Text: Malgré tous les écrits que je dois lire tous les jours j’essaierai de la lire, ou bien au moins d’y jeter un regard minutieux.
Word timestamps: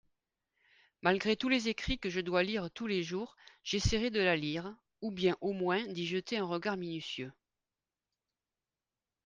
Malgré 1.03 1.35
tous 1.35 1.47
les 1.47 1.69
écrits 1.69 1.99
que 1.99 2.09
je 2.09 2.21
dois 2.21 2.41
lire 2.41 2.71
tous 2.71 2.87
les 2.87 3.03
jours 3.03 3.35
j’essaierai 3.63 4.09
de 4.09 4.19
la 4.19 4.35
lire, 4.35 4.75
ou 5.01 5.11
bien 5.11 5.37
au 5.41 5.53
moins 5.53 5.85
d’y 5.85 6.07
jeter 6.07 6.39
un 6.39 6.45
regard 6.45 6.75
minutieux. 6.75 7.31